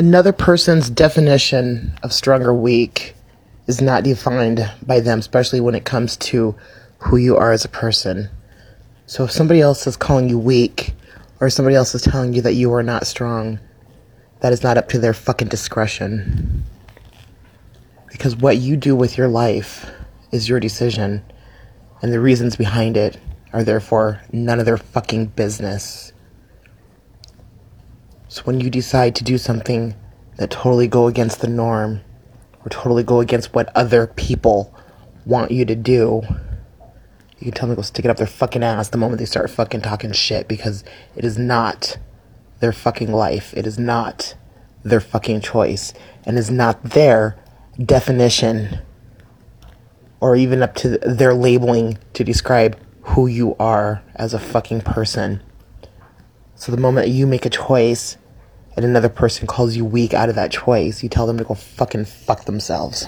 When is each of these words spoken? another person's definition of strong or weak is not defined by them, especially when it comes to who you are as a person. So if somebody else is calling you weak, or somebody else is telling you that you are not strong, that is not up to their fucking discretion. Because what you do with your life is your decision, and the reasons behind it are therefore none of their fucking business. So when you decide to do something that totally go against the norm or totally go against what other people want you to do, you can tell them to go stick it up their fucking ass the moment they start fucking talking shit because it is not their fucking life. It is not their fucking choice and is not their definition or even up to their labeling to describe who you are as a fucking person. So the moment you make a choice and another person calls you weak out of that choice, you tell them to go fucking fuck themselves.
another 0.00 0.32
person's 0.32 0.88
definition 0.88 1.92
of 2.02 2.10
strong 2.10 2.42
or 2.42 2.54
weak 2.54 3.14
is 3.66 3.82
not 3.82 4.02
defined 4.02 4.66
by 4.86 4.98
them, 4.98 5.18
especially 5.18 5.60
when 5.60 5.74
it 5.74 5.84
comes 5.84 6.16
to 6.16 6.56
who 7.00 7.18
you 7.18 7.36
are 7.36 7.52
as 7.52 7.66
a 7.66 7.68
person. 7.68 8.26
So 9.04 9.24
if 9.24 9.30
somebody 9.30 9.60
else 9.60 9.86
is 9.86 9.98
calling 9.98 10.30
you 10.30 10.38
weak, 10.38 10.94
or 11.38 11.50
somebody 11.50 11.76
else 11.76 11.94
is 11.94 12.00
telling 12.00 12.32
you 12.32 12.40
that 12.40 12.54
you 12.54 12.72
are 12.72 12.82
not 12.82 13.06
strong, 13.06 13.60
that 14.40 14.54
is 14.54 14.62
not 14.62 14.78
up 14.78 14.88
to 14.88 14.98
their 14.98 15.12
fucking 15.12 15.48
discretion. 15.48 16.64
Because 18.10 18.34
what 18.34 18.56
you 18.56 18.78
do 18.78 18.96
with 18.96 19.18
your 19.18 19.28
life 19.28 19.90
is 20.32 20.48
your 20.48 20.60
decision, 20.60 21.22
and 22.00 22.10
the 22.10 22.20
reasons 22.20 22.56
behind 22.56 22.96
it 22.96 23.18
are 23.52 23.64
therefore 23.64 24.22
none 24.32 24.60
of 24.60 24.64
their 24.64 24.78
fucking 24.78 25.26
business. 25.26 26.14
So 28.30 28.42
when 28.42 28.60
you 28.60 28.70
decide 28.70 29.16
to 29.16 29.24
do 29.24 29.38
something 29.38 29.96
that 30.36 30.52
totally 30.52 30.86
go 30.86 31.08
against 31.08 31.40
the 31.40 31.48
norm 31.48 32.00
or 32.64 32.68
totally 32.68 33.02
go 33.02 33.18
against 33.18 33.52
what 33.52 33.76
other 33.76 34.06
people 34.06 34.72
want 35.26 35.50
you 35.50 35.64
to 35.64 35.74
do, 35.74 36.22
you 37.40 37.46
can 37.46 37.50
tell 37.50 37.66
them 37.66 37.74
to 37.74 37.80
go 37.80 37.82
stick 37.82 38.04
it 38.04 38.08
up 38.08 38.18
their 38.18 38.28
fucking 38.28 38.62
ass 38.62 38.90
the 38.90 38.98
moment 38.98 39.18
they 39.18 39.24
start 39.24 39.50
fucking 39.50 39.80
talking 39.80 40.12
shit 40.12 40.46
because 40.46 40.84
it 41.16 41.24
is 41.24 41.38
not 41.38 41.98
their 42.60 42.72
fucking 42.72 43.10
life. 43.10 43.52
It 43.56 43.66
is 43.66 43.80
not 43.80 44.36
their 44.84 45.00
fucking 45.00 45.40
choice 45.40 45.92
and 46.24 46.38
is 46.38 46.52
not 46.52 46.80
their 46.84 47.36
definition 47.84 48.78
or 50.20 50.36
even 50.36 50.62
up 50.62 50.76
to 50.76 50.98
their 50.98 51.34
labeling 51.34 51.98
to 52.12 52.22
describe 52.22 52.78
who 53.02 53.26
you 53.26 53.56
are 53.58 54.04
as 54.14 54.34
a 54.34 54.38
fucking 54.38 54.82
person. 54.82 55.42
So 56.60 56.70
the 56.70 56.78
moment 56.78 57.08
you 57.08 57.26
make 57.26 57.46
a 57.46 57.50
choice 57.50 58.18
and 58.76 58.84
another 58.84 59.08
person 59.08 59.46
calls 59.46 59.76
you 59.76 59.84
weak 59.86 60.12
out 60.12 60.28
of 60.28 60.34
that 60.34 60.52
choice, 60.52 61.02
you 61.02 61.08
tell 61.08 61.26
them 61.26 61.38
to 61.38 61.44
go 61.44 61.54
fucking 61.54 62.04
fuck 62.04 62.44
themselves. 62.44 63.06